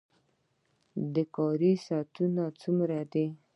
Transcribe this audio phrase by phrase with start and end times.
[1.13, 3.25] د کار ساعتونه څومره دي؟